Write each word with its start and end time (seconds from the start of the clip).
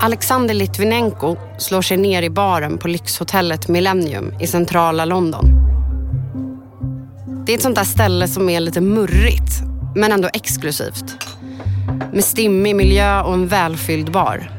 Alexander 0.00 0.54
Litvinenko 0.54 1.36
slår 1.58 1.82
sig 1.82 1.96
ner 1.96 2.22
i 2.22 2.30
baren 2.30 2.78
på 2.78 2.88
lyxhotellet 2.88 3.68
Millennium 3.68 4.32
i 4.40 4.46
centrala 4.46 5.04
London. 5.04 5.44
Det 7.46 7.52
är 7.52 7.56
ett 7.56 7.62
sånt 7.62 7.76
där 7.76 7.84
ställe 7.84 8.28
som 8.28 8.48
är 8.48 8.60
lite 8.60 8.80
murrigt, 8.80 9.52
men 9.96 10.12
ändå 10.12 10.28
exklusivt. 10.32 11.04
Med 12.12 12.24
stimmig 12.24 12.76
miljö 12.76 13.22
och 13.22 13.34
en 13.34 13.48
välfylld 13.48 14.12
bar. 14.12 14.50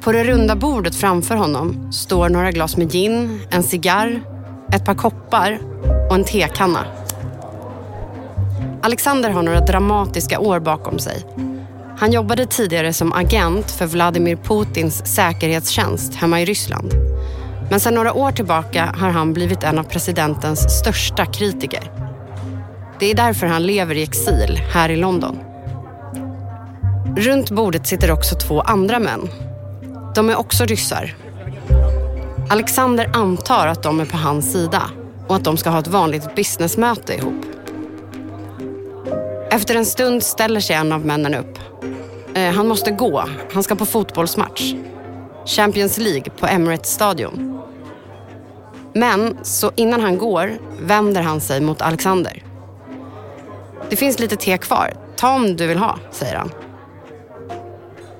På 0.00 0.12
det 0.12 0.24
runda 0.24 0.56
bordet 0.56 0.94
framför 0.94 1.36
honom 1.36 1.92
står 1.92 2.28
några 2.28 2.52
glas 2.52 2.76
med 2.76 2.92
gin, 2.92 3.40
en 3.50 3.62
cigarr, 3.62 4.22
ett 4.72 4.84
par 4.84 4.94
koppar 4.94 5.58
och 6.08 6.14
en 6.14 6.24
tekanna. 6.24 6.84
Alexander 8.82 9.30
har 9.30 9.42
några 9.42 9.60
dramatiska 9.60 10.38
år 10.38 10.60
bakom 10.60 10.98
sig. 10.98 11.24
Han 12.00 12.12
jobbade 12.12 12.46
tidigare 12.46 12.92
som 12.92 13.12
agent 13.12 13.70
för 13.70 13.86
Vladimir 13.86 14.36
Putins 14.36 15.14
säkerhetstjänst 15.14 16.14
hemma 16.14 16.40
i 16.40 16.44
Ryssland. 16.44 16.94
Men 17.70 17.80
sedan 17.80 17.94
några 17.94 18.12
år 18.12 18.32
tillbaka 18.32 18.94
har 18.98 19.10
han 19.10 19.32
blivit 19.32 19.64
en 19.64 19.78
av 19.78 19.82
presidentens 19.82 20.78
största 20.78 21.26
kritiker. 21.26 21.92
Det 22.98 23.10
är 23.10 23.14
därför 23.14 23.46
han 23.46 23.66
lever 23.66 23.94
i 23.94 24.02
exil 24.02 24.60
här 24.72 24.88
i 24.88 24.96
London. 24.96 25.38
Runt 27.16 27.50
bordet 27.50 27.86
sitter 27.86 28.10
också 28.10 28.34
två 28.34 28.60
andra 28.60 28.98
män. 28.98 29.28
De 30.14 30.30
är 30.30 30.36
också 30.38 30.64
ryssar. 30.64 31.16
Alexander 32.50 33.10
antar 33.14 33.66
att 33.66 33.82
de 33.82 34.00
är 34.00 34.04
på 34.04 34.16
hans 34.16 34.52
sida 34.52 34.82
och 35.26 35.36
att 35.36 35.44
de 35.44 35.56
ska 35.56 35.70
ha 35.70 35.78
ett 35.78 35.88
vanligt 35.88 36.34
businessmöte 36.34 37.14
ihop. 37.14 37.44
Efter 39.50 39.74
en 39.74 39.86
stund 39.86 40.22
ställer 40.22 40.60
sig 40.60 40.76
en 40.76 40.92
av 40.92 41.06
männen 41.06 41.34
upp. 41.34 41.58
Eh, 42.38 42.52
han 42.54 42.68
måste 42.68 42.90
gå. 42.90 43.24
Han 43.52 43.62
ska 43.62 43.74
på 43.74 43.86
fotbollsmatch. 43.86 44.74
Champions 45.46 45.98
League 45.98 46.30
på 46.38 46.46
Emirates 46.46 46.92
stadion. 46.92 47.62
Men 48.94 49.38
så 49.42 49.72
innan 49.76 50.00
han 50.00 50.18
går 50.18 50.58
vänder 50.80 51.22
han 51.22 51.40
sig 51.40 51.60
mot 51.60 51.82
Alexander. 51.82 52.42
Det 53.90 53.96
finns 53.96 54.18
lite 54.18 54.36
te 54.36 54.58
kvar. 54.58 54.94
Ta 55.16 55.34
om 55.34 55.56
du 55.56 55.66
vill 55.66 55.78
ha, 55.78 55.98
säger 56.10 56.36
han. 56.36 56.50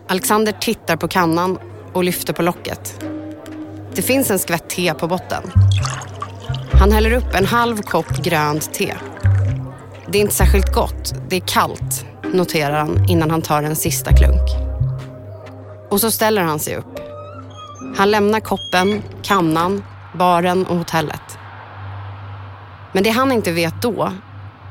Alexander 0.09 0.53
tittar 0.53 0.97
på 0.97 1.09
kannan 1.09 1.59
och 1.93 2.05
lyfter 2.05 2.33
på 2.33 2.43
locket. 2.43 3.05
Det 3.95 4.03
finns 4.03 4.31
en 4.31 4.39
skvätt 4.39 4.71
te 4.71 4.95
på 4.95 5.07
botten. 5.07 5.43
Han 6.73 6.93
häller 6.93 7.13
upp 7.13 7.35
en 7.35 7.47
halv 7.47 7.83
kopp 7.83 8.17
grönt 8.23 8.75
te. 8.75 8.95
Det 10.09 10.19
är 10.19 10.23
inte 10.23 10.35
särskilt 10.35 10.75
gott, 10.75 11.15
det 11.29 11.37
är 11.37 11.41
kallt, 11.47 12.07
noterar 12.33 12.79
han 12.79 13.05
innan 13.09 13.31
han 13.31 13.43
tar 13.43 13.63
en 13.63 13.77
sista 13.77 14.13
klunk. 14.13 14.51
Och 15.91 16.01
så 16.01 16.11
ställer 16.11 16.43
han 16.43 16.59
sig 16.59 16.77
upp. 16.77 17.01
Han 17.97 18.11
lämnar 18.11 18.41
koppen, 18.41 19.03
kannan, 19.23 19.83
baren 20.19 20.67
och 20.67 20.77
hotellet. 20.77 21.39
Men 22.93 23.03
det 23.03 23.11
han 23.11 23.33
inte 23.33 23.53
vet 23.53 23.83
då 23.83 24.13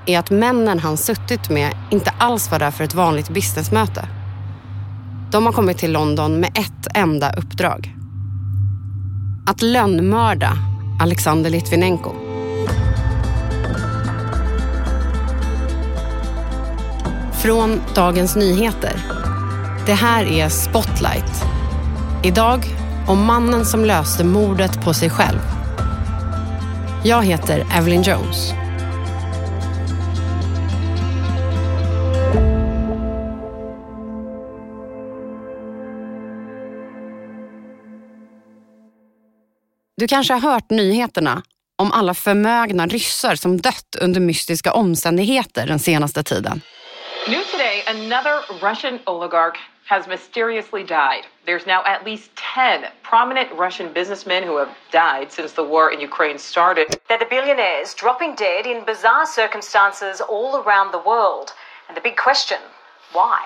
är 0.06 0.20
att 0.20 0.30
männen 0.30 0.80
han 0.80 0.98
suttit 0.98 1.50
med 1.50 1.74
inte 1.92 2.14
alls 2.18 2.52
var 2.52 2.60
där 2.60 2.72
för 2.72 2.84
ett 2.84 2.96
vanligt 2.96 3.30
businessmöte. 3.30 4.08
De 5.32 5.46
har 5.46 5.54
kommit 5.54 5.78
till 5.78 5.92
London 5.92 6.40
med 6.40 6.50
ett 6.58 6.88
enda 6.94 7.34
uppdrag. 7.34 7.96
Att 9.48 9.62
lönnmörda 9.62 10.54
Alexander 11.00 11.50
Litvinenko. 11.50 12.27
Från 17.48 17.82
Dagens 17.96 18.36
Nyheter. 18.36 19.04
Det 19.86 19.94
här 19.94 20.26
är 20.26 20.50
Spotlight. 20.50 21.44
Idag 22.24 22.66
om 23.08 23.26
mannen 23.26 23.66
som 23.66 23.86
löste 23.86 24.24
mordet 24.24 24.84
på 24.84 24.94
sig 24.94 25.10
själv. 25.10 25.40
Jag 27.04 27.26
heter 27.26 27.66
Evelyn 27.78 28.02
Jones. 28.02 28.54
Du 39.98 40.08
kanske 40.08 40.34
har 40.34 40.42
hört 40.42 40.70
nyheterna 40.70 41.44
om 41.78 41.92
alla 41.92 42.14
förmögna 42.14 42.88
ryssar 42.88 43.36
som 43.36 43.58
dött 43.58 43.96
under 44.02 44.20
mystiska 44.20 44.74
omständigheter 44.74 45.68
den 45.68 45.80
senaste 45.80 46.24
tiden. 46.24 46.62
New 47.30 47.44
today, 47.44 47.84
another 47.88 48.40
Russian 48.62 49.02
oligarch 49.06 49.58
has 49.86 50.08
mysteriously 50.08 50.82
died. 50.82 51.24
There's 51.46 51.66
now 51.66 51.84
at 51.86 52.06
least 52.06 52.34
10 52.38 52.86
prominent 53.04 53.52
Russian 53.52 53.92
businessmen 53.92 54.44
who 54.44 54.58
have 54.58 54.70
died 54.92 55.30
since 55.30 55.52
the 55.52 55.64
war 55.64 55.92
in 55.92 56.00
Ukraine 56.00 56.40
started. 56.40 56.88
They're 57.10 57.20
the 57.20 57.26
billionaires 57.30 57.94
dropping 57.96 58.36
dead 58.36 58.66
in 58.66 58.86
bizarre 58.86 59.26
circumstances 59.26 60.22
all 60.22 60.64
around 60.64 60.94
the 60.94 61.04
world. 61.06 61.52
And 61.90 61.98
the 61.98 62.02
big 62.02 62.16
question 62.16 62.60
why? 63.14 63.40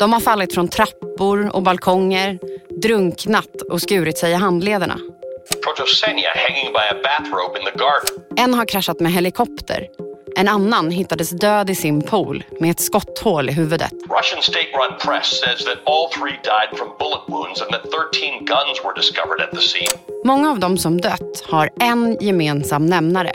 De 0.00 0.12
har 0.12 0.20
fallit 0.20 0.54
från 0.54 0.68
trappor 0.68 1.56
och 1.56 1.62
balkonger, 1.62 2.38
drunknat 2.82 3.62
och 3.70 3.82
skurit 3.82 4.18
sig 4.18 4.30
i 4.30 4.34
handlederna. 4.34 4.98
Protosenia 5.64 6.30
hanging 6.34 6.72
by 6.72 6.84
a 6.90 7.00
bathrobe 7.02 7.58
in 7.58 7.64
the 7.64 7.78
garden. 7.78 8.24
En 8.36 8.54
har 8.54 8.64
kraschat 8.64 9.00
med 9.00 9.12
helikopter. 9.12 9.86
En 10.38 10.48
annan 10.48 10.90
hittades 10.90 11.30
död 11.30 11.70
i 11.70 11.74
sin 11.74 12.02
pool 12.02 12.44
med 12.60 12.70
ett 12.70 12.80
skotthål 12.80 13.48
i 13.48 13.52
huvudet. 13.52 13.92
Russian 13.92 14.42
state-run 14.42 14.98
press 15.04 15.40
says 15.40 15.64
that 15.64 15.78
all 15.86 16.08
three 16.18 16.36
died 16.44 16.78
from 16.78 16.88
bullet 16.98 17.24
wounds 17.28 17.62
and 17.62 17.70
that 17.70 17.82
13 17.82 18.44
guns 18.44 18.76
were 18.84 18.94
discovered 18.96 19.40
at 19.40 19.50
the 19.50 19.60
scene. 19.60 20.00
Många 20.24 20.50
av 20.50 20.58
dem 20.58 20.78
som 20.78 21.00
dött 21.00 21.44
har 21.44 21.70
en 21.80 22.16
gemensam 22.20 22.86
nämnare. 22.86 23.32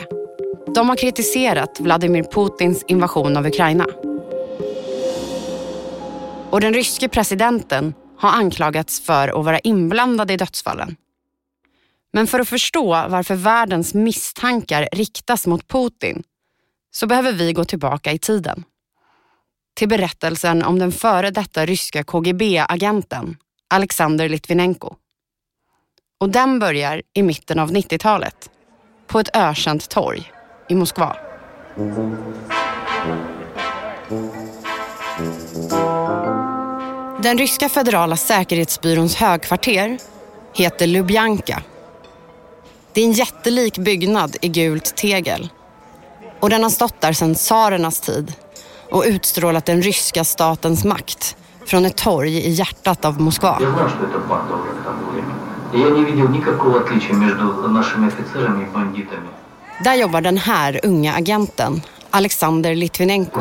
De 0.74 0.88
har 0.88 0.96
kritiserat 0.96 1.80
Vladimir 1.80 2.22
Putins 2.22 2.84
invasion 2.88 3.36
av 3.36 3.46
Ukraina. 3.46 3.86
Och 6.50 6.60
den 6.60 6.74
ryske 6.74 7.08
presidenten 7.08 7.94
har 8.18 8.30
anklagats 8.30 9.00
för 9.00 9.28
att 9.28 9.44
vara 9.44 9.58
inblandad 9.58 10.30
i 10.30 10.36
dödsfallen. 10.36 10.96
Men 12.12 12.26
för 12.26 12.40
att 12.40 12.48
förstå 12.48 13.04
varför 13.08 13.34
världens 13.34 13.94
misstankar 13.94 14.88
riktas 14.92 15.46
mot 15.46 15.68
Putin 15.68 16.22
så 16.94 17.06
behöver 17.06 17.32
vi 17.32 17.52
gå 17.52 17.64
tillbaka 17.64 18.12
i 18.12 18.18
tiden. 18.18 18.64
Till 19.74 19.88
berättelsen 19.88 20.62
om 20.62 20.78
den 20.78 20.92
före 20.92 21.30
detta 21.30 21.66
ryska 21.66 22.04
KGB-agenten 22.04 23.36
Alexander 23.70 24.28
Litvinenko. 24.28 24.96
Och 26.20 26.28
den 26.28 26.58
börjar 26.58 27.02
i 27.14 27.22
mitten 27.22 27.58
av 27.58 27.70
90-talet 27.70 28.50
på 29.06 29.20
ett 29.20 29.36
ökänt 29.36 29.88
torg 29.88 30.32
i 30.68 30.74
Moskva. 30.74 31.16
Den 37.22 37.38
ryska 37.38 37.68
federala 37.68 38.16
säkerhetsbyråns 38.16 39.14
högkvarter 39.14 39.98
heter 40.54 40.86
Lubjanka. 40.86 41.62
Det 42.92 43.00
är 43.00 43.04
en 43.04 43.12
jättelik 43.12 43.78
byggnad 43.78 44.36
i 44.40 44.48
gult 44.48 44.96
tegel. 44.96 45.48
Och 46.42 46.50
den 46.50 46.62
har 46.62 46.70
stått 46.70 47.00
där 47.00 47.12
sedan 47.12 47.34
tsarernas 47.34 48.00
tid 48.00 48.32
och 48.90 49.04
utstrålat 49.06 49.66
den 49.66 49.82
ryska 49.82 50.24
statens 50.24 50.84
makt 50.84 51.36
från 51.66 51.84
ett 51.84 51.96
torg 51.96 52.36
i 52.38 52.50
hjärtat 52.50 53.04
av 53.04 53.20
Moskva. 53.20 53.58
Där 59.84 59.94
jobbar 59.94 60.20
den 60.20 60.38
här 60.38 60.80
unga 60.82 61.14
agenten, 61.14 61.82
Alexander 62.10 62.74
Litvinenko. 62.74 63.40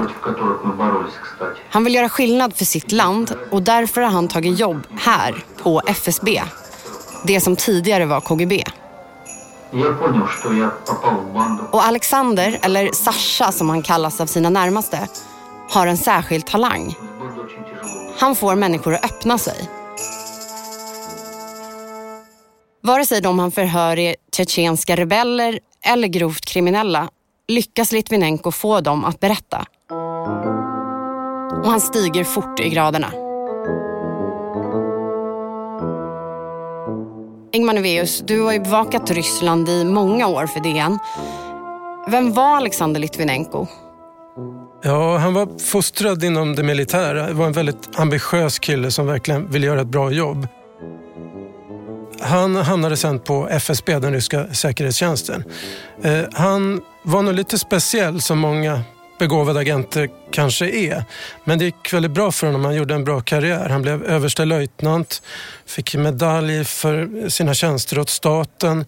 Han 1.69 1.83
vill 1.83 1.95
göra 1.95 2.09
skillnad 2.09 2.55
för 2.55 2.65
sitt 2.65 2.91
land 2.91 3.35
och 3.51 3.61
därför 3.61 4.01
har 4.01 4.09
han 4.09 4.27
tagit 4.27 4.59
jobb 4.59 4.87
här 4.99 5.45
på 5.63 5.81
FSB. 5.87 6.41
Det 7.23 7.41
som 7.41 7.55
tidigare 7.55 8.05
var 8.05 8.21
KGB. 8.21 8.63
Och 11.71 11.83
Alexander, 11.83 12.59
eller 12.63 12.91
Sasha 12.91 13.51
som 13.51 13.69
han 13.69 13.81
kallas 13.81 14.21
av 14.21 14.25
sina 14.25 14.49
närmaste, 14.49 15.07
har 15.69 15.87
en 15.87 15.97
särskild 15.97 16.45
talang. 16.45 16.95
Han 18.19 18.35
får 18.35 18.55
människor 18.55 18.93
att 18.93 19.05
öppna 19.05 19.37
sig. 19.37 19.69
Vare 22.83 23.05
sig 23.05 23.21
de 23.21 23.39
han 23.39 23.51
förhör 23.51 23.99
är 23.99 24.15
tjetjenska 24.35 24.95
rebeller 24.95 25.59
eller 25.85 26.07
grovt 26.07 26.45
kriminella 26.45 27.09
lyckas 27.47 27.91
Litvinenko 27.91 28.51
få 28.51 28.81
dem 28.81 29.05
att 29.05 29.19
berätta. 29.19 29.65
Och 31.63 31.71
han 31.71 31.81
stiger 31.81 32.23
fort 32.23 32.59
i 32.59 32.69
graderna. 32.69 33.30
Ingmar 37.53 37.73
Neveus, 37.73 38.19
du 38.19 38.41
har 38.41 38.53
ju 38.53 38.59
bevakat 38.59 39.11
Ryssland 39.11 39.69
i 39.69 39.83
många 39.83 40.27
år 40.27 40.47
för 40.47 40.59
DN. 40.59 40.99
Vem 42.07 42.33
var 42.33 42.57
Alexander 42.57 42.99
Litvinenko? 42.99 43.67
Ja, 44.83 45.17
han 45.17 45.33
var 45.33 45.59
fostrad 45.59 46.23
inom 46.23 46.55
det 46.55 46.63
militära. 46.63 47.27
Det 47.27 47.33
var 47.33 47.45
en 47.45 47.51
väldigt 47.51 47.99
ambitiös 47.99 48.59
kille 48.59 48.91
som 48.91 49.07
verkligen 49.07 49.51
ville 49.51 49.67
göra 49.67 49.81
ett 49.81 49.87
bra 49.87 50.11
jobb. 50.11 50.47
Han 52.19 52.55
hamnade 52.55 52.97
sen 52.97 53.19
på 53.19 53.47
FSB, 53.49 53.99
den 53.99 54.13
ryska 54.13 54.53
säkerhetstjänsten. 54.53 55.43
Eh, 56.03 56.21
han 56.33 56.81
var 57.03 57.21
nog 57.21 57.33
lite 57.33 57.57
speciell 57.57 58.21
som 58.21 58.39
många 58.39 58.81
begåvade 59.21 59.59
agenter 59.59 60.09
kanske 60.31 60.69
är. 60.69 61.03
Men 61.43 61.59
det 61.59 61.65
gick 61.65 61.93
väldigt 61.93 62.11
bra 62.11 62.31
för 62.31 62.47
honom. 62.47 62.65
Han 62.65 62.75
gjorde 62.75 62.95
en 62.95 63.03
bra 63.03 63.21
karriär. 63.21 63.69
Han 63.69 63.81
blev 63.81 64.03
överstelöjtnant, 64.03 65.21
fick 65.65 65.95
medalj 65.95 66.65
för 66.65 67.29
sina 67.29 67.53
tjänster 67.53 67.99
åt 67.99 68.09
staten 68.09 68.85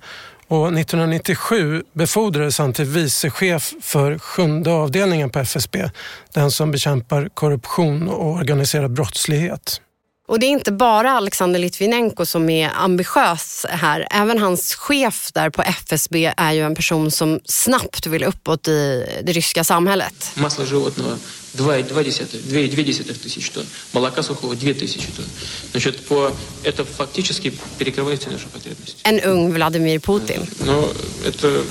och 0.48 0.68
1997 0.68 1.84
befordrades 1.94 2.58
han 2.58 2.74
till 2.74 2.86
vicechef 2.86 3.74
för 3.82 4.18
sjunde 4.18 4.72
avdelningen 4.72 5.30
på 5.30 5.40
FSB. 5.40 5.90
Den 6.34 6.52
som 6.52 6.72
bekämpar 6.72 7.30
korruption 7.34 8.10
och 8.10 8.32
organiserad 8.32 8.92
brottslighet. 8.92 9.82
Och 10.29 10.39
det 10.41 10.47
är 10.47 10.51
inte 10.51 10.73
bara 10.73 11.11
Alexander 11.11 11.61
Litvinenko 11.61 12.27
som 12.27 12.51
är 12.51 12.71
ambitiös 12.75 13.67
här. 13.69 14.07
Även 14.11 14.39
hans 14.39 14.75
chef 14.75 15.31
där 15.33 15.51
på 15.51 15.63
FSB 15.63 16.33
är 16.37 16.53
ju 16.53 16.63
en 16.63 16.75
person 16.75 17.11
som 17.11 17.41
snabbt 17.45 18.07
vill 18.07 18.25
uppåt 18.25 18.69
i 18.69 19.07
det 19.23 19.33
ryska 19.33 19.65
samhället. 19.65 20.33
Масло 20.35 20.67
животного 20.67 21.19
2,2 21.57 23.23
тысяч 23.23 23.51
тонн, 23.51 23.67
молока 23.93 24.23
сухого 24.23 24.57
2 24.57 24.75
тысячи 24.75 25.07
тонн. 25.17 25.27
Значит, 25.71 26.07
по, 26.07 26.31
это 26.63 26.85
фактически 26.85 27.53
перекрывает 27.79 28.21
все 28.21 28.31
наши 28.31 28.49
потребности. 28.49 29.01
En 29.05 29.21
ung 29.21 29.53
Vladimir 29.53 29.99
Putin. 29.99 30.47
Но 30.67 30.89
это 31.25 31.65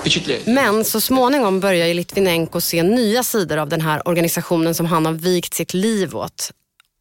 впечатляет. 0.00 0.46
Men 0.46 0.84
så 0.84 1.00
småningom 1.00 1.60
börjar 1.60 1.86
ju 1.86 1.94
Litvinenko 1.94 2.60
se 2.60 2.82
nya 2.82 3.22
sidor 3.22 3.56
av 3.56 3.68
den 3.68 3.80
här 3.80 4.08
organisationen 4.08 4.74
som 4.74 4.86
han 4.86 5.06
har 5.06 5.12
vigt 5.12 5.54
sitt 5.54 5.74
liv 5.74 6.16
åt. 6.16 6.50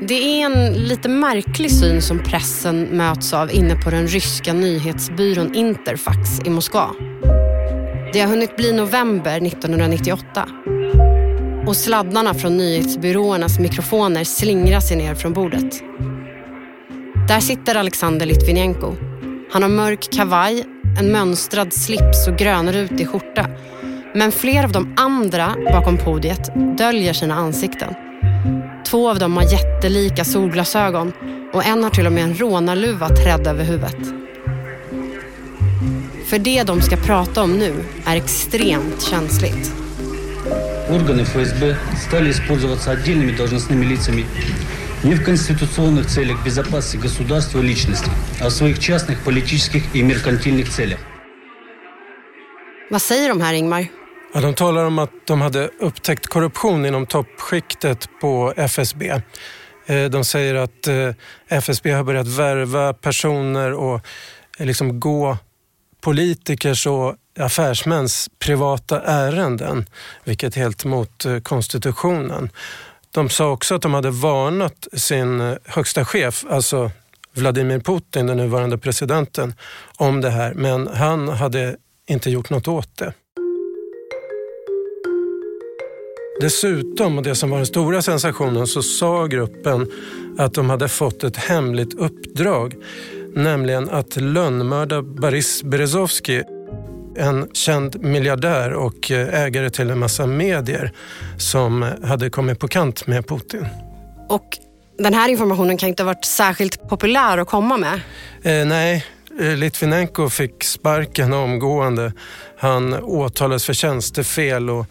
Det 0.00 0.14
är 0.14 0.46
en 0.46 0.72
lite 0.72 1.08
märklig 1.08 1.70
syn 1.70 2.02
som 2.02 2.18
pressen 2.18 2.82
möts 2.82 3.32
av 3.32 3.52
inne 3.52 3.76
på 3.76 3.90
den 3.90 4.06
ryska 4.06 4.52
nyhetsbyrån 4.52 5.54
Interfax 5.54 6.18
i 6.44 6.50
Moskva. 6.50 6.90
Det 8.12 8.20
har 8.20 8.28
hunnit 8.28 8.56
bli 8.56 8.72
november 8.72 9.46
1998 9.46 10.48
och 11.66 11.76
sladdarna 11.76 12.34
från 12.34 12.56
nyhetsbyråernas 12.56 13.58
mikrofoner 13.58 14.24
slingrar 14.24 14.80
sig 14.80 14.96
ner 14.96 15.14
från 15.14 15.32
bordet. 15.32 15.82
Där 17.28 17.40
sitter 17.40 17.74
Alexander 17.74 18.26
Litvinenko. 18.26 18.94
Han 19.52 19.62
har 19.62 19.70
mörk 19.70 20.12
kavaj, 20.12 20.64
en 21.00 21.12
mönstrad 21.12 21.72
slips 21.72 22.28
och 22.28 22.36
grönrutig 22.36 23.08
skjorta. 23.08 23.46
Men 24.13 24.31
fler 24.31 24.63
av 24.63 24.71
de 24.71 24.93
andra 24.97 25.55
bakom 25.71 25.97
podiet 25.97 26.51
döljer 26.77 27.13
sina 27.13 27.35
ansikten. 27.35 27.93
Två 28.85 29.09
av 29.09 29.19
dem 29.19 29.37
har 29.37 29.43
jättelika 29.43 30.25
solglasögon 30.25 31.13
och 31.53 31.65
en 31.65 31.83
har 31.83 31.89
till 31.89 32.05
och 32.05 32.11
med 32.11 32.23
en 32.23 32.35
rånarluva 32.35 33.09
trädd 33.09 33.47
över 33.47 33.63
huvudet. 33.63 34.19
För 36.25 36.39
det 36.39 36.63
de 36.63 36.81
ska 36.81 36.95
prata 36.95 37.43
om 37.43 37.51
nu 37.51 37.73
är 38.05 38.15
extremt 38.15 39.01
känsligt. 39.01 39.73
Органы 40.89 41.23
ФСБ 41.23 41.75
стали 42.07 42.31
использоваться 42.31 42.91
отдельными 42.91 43.31
должностными 43.37 43.85
лицами 43.85 44.25
не 45.03 45.15
в 45.15 45.23
конституционных 45.23 46.07
целях 46.07 46.45
безопасности 46.45 46.97
государства 46.97 47.59
и 47.59 47.63
личности, 47.63 48.11
а 48.41 48.47
в 48.47 48.51
своих 48.51 48.79
частных 48.79 49.23
политических 49.23 49.83
и 49.95 50.03
меркантильных 50.03 50.69
целях. 50.69 50.99
Vad 52.89 53.01
säger 53.01 53.29
de 53.29 53.41
här, 53.41 53.53
Ingmar? 53.53 53.87
Ja, 54.36 54.40
de 54.40 54.54
talar 54.54 54.84
om 54.84 54.98
att 54.98 55.10
de 55.26 55.40
hade 55.40 55.70
upptäckt 55.80 56.26
korruption 56.26 56.86
inom 56.86 57.06
toppskiktet 57.06 58.08
på 58.20 58.52
FSB. 58.56 59.20
Eh, 59.86 60.04
de 60.04 60.24
säger 60.24 60.54
att 60.54 60.86
eh, 60.86 61.10
FSB 61.48 61.90
har 61.90 62.04
börjat 62.04 62.26
värva 62.26 62.92
personer 62.92 63.72
och 63.72 64.00
eh, 64.58 64.66
liksom 64.66 65.00
gå 65.00 65.38
politikers 66.00 66.86
och 66.86 67.14
affärsmäns 67.38 68.30
privata 68.38 69.02
ärenden, 69.02 69.86
vilket 70.24 70.56
är 70.56 70.60
helt 70.60 70.84
mot 70.84 71.24
konstitutionen. 71.42 72.50
De 73.10 73.28
sa 73.28 73.50
också 73.50 73.74
att 73.74 73.82
de 73.82 73.94
hade 73.94 74.10
varnat 74.10 74.88
sin 74.92 75.56
högsta 75.64 76.04
chef, 76.04 76.44
alltså 76.50 76.90
Vladimir 77.34 77.80
Putin, 77.80 78.26
den 78.26 78.36
nuvarande 78.36 78.78
presidenten, 78.78 79.54
om 79.96 80.20
det 80.20 80.30
här, 80.30 80.54
men 80.54 80.88
han 80.88 81.28
hade 81.28 81.76
inte 82.06 82.30
gjort 82.30 82.50
något 82.50 82.68
åt 82.68 82.96
det. 82.96 83.12
Dessutom, 86.40 87.18
och 87.18 87.24
det 87.24 87.34
som 87.34 87.50
var 87.50 87.56
den 87.56 87.66
stora 87.66 88.02
sensationen, 88.02 88.66
så 88.66 88.82
sa 88.82 89.26
gruppen 89.26 89.90
att 90.38 90.54
de 90.54 90.70
hade 90.70 90.88
fått 90.88 91.24
ett 91.24 91.36
hemligt 91.36 91.94
uppdrag. 91.94 92.74
Nämligen 93.34 93.90
att 93.90 94.16
lönnmörda 94.16 95.02
Boris 95.02 95.62
Berezovsky, 95.62 96.42
en 97.16 97.48
känd 97.52 98.04
miljardär 98.04 98.72
och 98.72 99.10
ägare 99.10 99.70
till 99.70 99.90
en 99.90 99.98
massa 99.98 100.26
medier 100.26 100.92
som 101.38 101.82
hade 102.04 102.30
kommit 102.30 102.58
på 102.58 102.68
kant 102.68 103.06
med 103.06 103.28
Putin. 103.28 103.66
Och 104.28 104.58
den 104.98 105.14
här 105.14 105.28
informationen 105.28 105.76
kan 105.76 105.88
inte 105.88 106.02
ha 106.02 106.06
varit 106.06 106.24
särskilt 106.24 106.88
populär 106.88 107.38
att 107.38 107.48
komma 107.48 107.76
med. 107.76 108.00
Eh, 108.42 108.66
nej, 108.66 109.04
Litvinenko 109.38 110.28
fick 110.28 110.64
sparken 110.64 111.32
omgående. 111.32 112.12
Han 112.58 112.94
åtalades 112.94 113.64
för 113.64 113.72
tjänstefel 113.72 114.70
och 114.70 114.86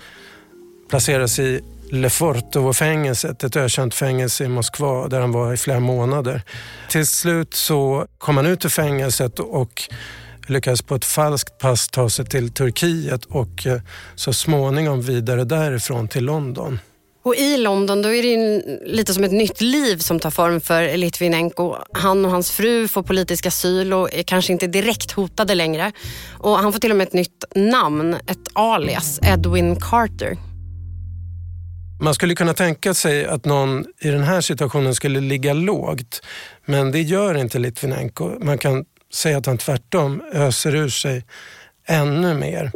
placeras 0.94 1.40
i 1.40 1.62
Lefortovo-fängelset, 1.90 3.44
ett 3.44 3.56
ökänt 3.56 3.94
fängelse 3.94 4.44
i 4.44 4.48
Moskva 4.48 5.08
där 5.08 5.20
han 5.20 5.32
var 5.32 5.54
i 5.54 5.58
flera 5.58 5.80
månader. 5.80 6.42
Till 6.90 7.08
slut 7.08 7.54
så 7.54 8.08
kom 8.18 8.38
han 8.38 8.46
ut 8.46 8.66
ur 8.66 8.70
fängelset 8.70 9.40
och 9.40 9.84
lyckades 10.48 10.82
på 10.82 10.96
ett 10.96 11.06
falskt 11.06 11.58
pass 11.58 11.88
ta 11.88 12.10
sig 12.10 12.26
till 12.26 12.50
Turkiet 12.50 13.26
och 13.26 13.68
eh, 13.68 13.82
så 14.16 14.34
småningom 14.34 15.02
vidare 15.02 15.44
därifrån 15.44 16.08
till 16.08 16.26
London. 16.26 16.80
Och 17.24 17.36
i 17.36 17.58
London 17.58 18.02
då 18.02 18.14
är 18.14 18.24
det 18.24 18.64
lite 18.86 19.14
som 19.14 19.24
ett 19.24 19.32
nytt 19.32 19.62
liv 19.62 19.98
som 19.98 20.20
tar 20.20 20.32
form 20.32 20.62
för 20.62 20.98
Litvinenko. 20.98 21.76
Han 21.94 22.26
och 22.26 22.32
hans 22.32 22.52
fru 22.52 22.88
får 22.88 23.04
politisk 23.04 23.46
asyl 23.46 23.94
och 23.94 24.14
är 24.14 24.24
kanske 24.24 24.54
inte 24.54 24.68
direkt 24.68 25.12
hotade 25.12 25.56
längre. 25.56 25.92
Och 26.40 26.58
han 26.58 26.74
får 26.74 26.80
till 26.80 26.92
och 26.92 26.98
med 26.98 27.08
ett 27.08 27.14
nytt 27.14 27.44
namn, 27.56 28.14
ett 28.14 28.48
alias, 28.54 29.20
Edwin 29.24 29.76
Carter. 29.76 30.53
Man 32.02 32.14
skulle 32.14 32.36
kunna 32.36 32.54
tänka 32.54 32.94
sig 32.94 33.26
att 33.26 33.46
någon 33.46 33.86
i 34.00 34.10
den 34.10 34.24
här 34.24 34.42
situationen 34.42 34.96
skulle 34.96 35.20
ligga 35.20 35.54
lågt. 35.54 36.22
Men 36.66 36.92
det 36.92 37.02
gör 37.02 37.38
inte 37.38 37.60
Litvinenko. 37.60 38.32
Man 38.40 38.58
kan 38.58 38.86
säga 39.14 39.38
att 39.38 39.46
han 39.46 39.58
tvärtom 39.58 40.22
öser 40.34 40.76
ur 40.76 40.90
sig 40.90 41.26
ännu 41.88 42.34
mer. 42.34 42.72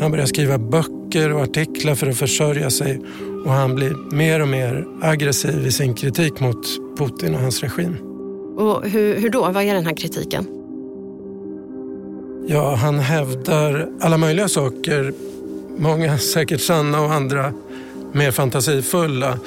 Han 0.00 0.10
börjar 0.10 0.26
skriva 0.26 0.58
böcker 0.58 1.32
och 1.32 1.42
artiklar 1.42 1.94
för 1.94 2.06
att 2.06 2.18
försörja 2.18 2.70
sig 2.70 3.00
och 3.44 3.52
han 3.52 3.74
blir 3.74 4.14
mer 4.16 4.40
och 4.40 4.48
mer 4.48 4.84
aggressiv 5.02 5.66
i 5.66 5.72
sin 5.72 5.94
kritik 5.94 6.40
mot 6.40 6.66
Putin 6.98 7.34
och 7.34 7.40
hans 7.40 7.62
regim. 7.62 7.96
Och 8.56 8.88
hur, 8.88 9.20
hur 9.20 9.30
då? 9.30 9.50
Vad 9.52 9.64
är 9.64 9.74
den 9.74 9.86
här 9.86 9.96
kritiken? 9.96 10.57
Ja, 12.50 12.74
han 12.74 12.98
hävdar 12.98 13.88
alla 14.00 14.16
möjliga 14.16 14.48
saker. 14.48 15.12
Många 15.78 16.18
säkert 16.18 16.60
sanna 16.60 17.00
och 17.00 17.12
andra 17.12 17.52
mer 18.12 18.30
fantasifulla. 18.30 19.38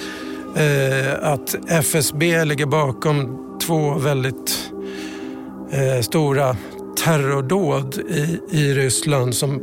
Eh, 0.55 1.13
att 1.21 1.55
FSB 1.69 2.45
ligger 2.45 2.65
bakom 2.65 3.37
två 3.65 3.93
väldigt 3.93 4.71
eh, 5.71 6.01
stora 6.01 6.57
terrordåd 7.03 8.01
i, 8.09 8.39
i 8.49 8.73
Ryssland 8.73 9.35
som 9.35 9.55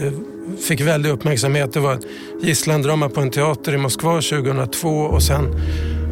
eh, 0.00 0.12
fick 0.68 0.80
väldig 0.80 1.10
uppmärksamhet. 1.10 1.72
Det 1.72 1.80
var 1.80 1.94
ett 1.94 2.06
gisslandrama 2.42 3.08
på 3.08 3.20
en 3.20 3.30
teater 3.30 3.74
i 3.74 3.78
Moskva 3.78 4.14
2002 4.14 4.88
och 4.88 5.22
sen 5.22 5.44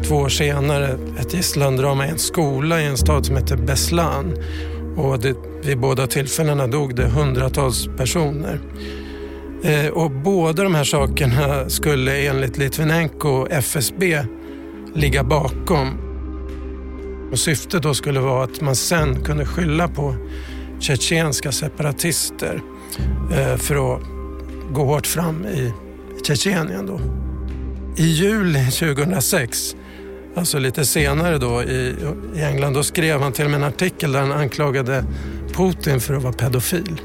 två 0.07 0.15
år 0.15 0.29
senare 0.29 0.99
ett 1.19 1.33
gisslandrama 1.33 2.07
i 2.07 2.09
en 2.09 2.19
skola 2.19 2.81
i 2.81 2.85
en 2.85 2.97
stad 2.97 3.25
som 3.25 3.35
heter 3.37 3.57
Beslan. 3.57 4.33
Och 4.97 5.19
det, 5.19 5.35
vid 5.67 5.79
båda 5.79 6.07
tillfällena 6.07 6.67
dog 6.67 6.95
det 6.95 7.05
hundratals 7.05 7.89
personer. 7.97 8.59
Eh, 9.63 9.87
och 9.87 10.11
båda 10.11 10.63
de 10.63 10.75
här 10.75 10.83
sakerna 10.83 11.69
skulle 11.69 12.27
enligt 12.27 12.57
Litvinenko 12.57 13.29
och 13.29 13.51
FSB 13.51 14.23
ligga 14.95 15.23
bakom. 15.23 15.97
Och 17.31 17.39
syftet 17.39 17.83
då 17.83 17.93
skulle 17.93 18.19
vara 18.19 18.43
att 18.43 18.61
man 18.61 18.75
sen 18.75 19.23
kunde 19.23 19.45
skylla 19.45 19.87
på 19.87 20.15
tjetjenska 20.79 21.51
separatister 21.51 22.61
eh, 23.31 23.57
för 23.57 23.95
att 23.95 24.01
gå 24.71 24.85
hårt 24.85 25.07
fram 25.07 25.45
i 25.45 25.73
Tjetjenien. 26.27 26.85
Då. 26.85 26.99
I 27.97 28.05
juli 28.05 28.65
2006, 28.71 29.75
alltså 30.37 30.59
lite 30.59 30.85
senare 30.85 31.37
då 31.37 31.63
i, 31.63 31.95
i 32.35 32.41
England, 32.41 32.73
då 32.73 32.83
skrev 32.83 33.21
han 33.21 33.31
till 33.31 33.45
och 33.45 33.51
med 33.51 33.57
en 33.57 33.67
artikel 33.67 34.11
där 34.11 34.19
han 34.19 34.31
anklagade 34.31 35.03
Putin 35.53 35.99
för 35.99 36.13
att 36.13 36.23
vara 36.23 36.33
pedofil. 36.33 37.01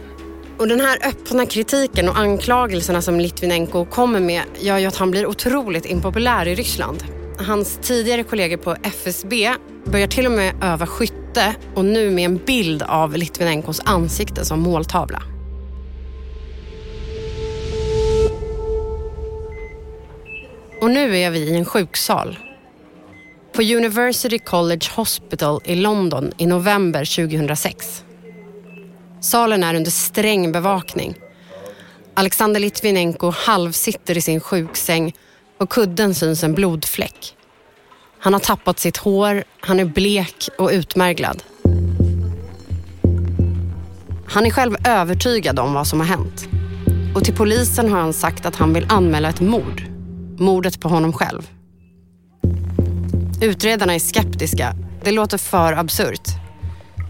Och 0.59 0.69
den 0.69 0.81
här 0.81 0.99
öppna 1.09 1.47
kritiken 1.47 2.09
och 2.09 2.19
anklagelserna 2.19 3.03
som 3.03 3.21
Litvinenko 3.21 3.85
kommer 3.85 4.21
med 4.21 4.43
gör 4.61 4.79
ju 4.79 4.87
att 4.87 4.97
han 4.97 5.11
blir 5.11 5.27
otroligt 5.27 5.87
impopulär 5.87 6.49
i 6.49 6.55
Ryssland. 6.55 7.05
Hans 7.39 7.79
tidigare 7.83 8.23
kollegor 8.23 8.57
på 8.57 8.77
FSB 8.83 9.51
börjar 9.85 10.07
till 10.07 10.27
och 10.27 10.33
med 10.33 10.55
öva 10.63 10.87
skytte 10.87 11.55
och 11.75 11.85
nu 11.85 12.11
med 12.11 12.25
en 12.25 12.37
bild 12.37 12.83
av 12.83 13.17
Litvinenkos 13.17 13.81
ansikte 13.85 14.45
som 14.45 14.61
måltavla. 14.61 15.23
Och 20.81 20.91
nu 20.91 21.17
är 21.17 21.31
vi 21.31 21.39
i 21.39 21.57
en 21.57 21.65
sjuksal. 21.65 22.39
På 23.55 23.63
University 23.63 24.39
College 24.39 24.87
Hospital 24.95 25.61
i 25.65 25.75
London 25.75 26.33
i 26.39 26.47
november 26.47 27.29
2006. 27.29 28.05
Salen 29.21 29.65
är 29.65 29.75
under 29.75 29.91
sträng 29.91 30.53
bevakning. 30.53 31.15
Alexander 32.15 32.61
Litvinenko 32.61 33.31
halvsitter 33.31 34.17
i 34.17 34.21
sin 34.21 34.41
sjuksäng 34.41 35.15
och 35.59 35.71
kudden 35.71 36.15
syns 36.15 36.45
en 36.45 36.55
blodfläck. 36.55 37.37
Han 38.19 38.33
har 38.33 38.41
tappat 38.41 38.79
sitt 38.79 38.97
hår, 38.97 39.45
han 39.61 39.81
är 39.81 39.85
blek 39.85 40.49
och 40.59 40.71
utmärglad. 40.73 41.43
Han 44.27 44.47
är 44.47 44.51
själv 44.51 44.77
övertygad 44.87 45.59
om 45.59 45.75
vad 45.75 45.87
som 45.87 46.01
har 46.01 46.07
hänt. 46.07 46.49
Och 47.15 47.25
till 47.25 47.35
polisen 47.35 47.93
har 47.93 48.01
han 48.01 48.13
sagt 48.13 48.47
att 48.47 48.57
han 48.57 48.75
vill 48.75 48.87
anmäla 48.89 49.29
ett 49.29 49.41
mord. 49.41 49.83
Mordet 50.39 50.81
på 50.81 50.89
honom 50.89 51.13
själv. 51.13 51.51
Utredarna 53.43 53.95
är 53.95 53.99
skeptiska. 53.99 54.77
Det 55.05 55.13
låter 55.13 55.39
för 55.39 55.73
absurt. 55.73 56.29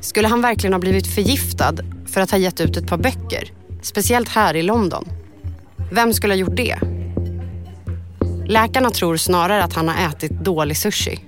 Skulle 0.01 0.29
han 0.29 0.43
verkligen 0.43 0.73
ha 0.73 0.81
blivit 0.81 1.07
förgiftad 1.07 1.75
för 2.07 2.21
att 2.21 2.31
ha 2.31 2.39
gett 2.39 2.61
ut 2.61 2.77
ett 2.77 2.87
par 2.87 2.97
böcker? 2.97 3.53
Speciellt 3.83 4.29
här 4.29 4.57
i 4.57 4.63
London. 4.63 5.05
Vem 5.93 6.13
skulle 6.13 6.33
ha 6.33 6.39
gjort 6.39 6.57
det? 6.57 6.79
Läkarna 8.47 8.91
tror 8.91 9.17
snarare 9.17 9.65
att 9.65 9.73
han 9.73 9.89
har 9.89 10.09
ätit 10.09 10.31
dålig 10.31 10.77
sushi. 10.77 11.21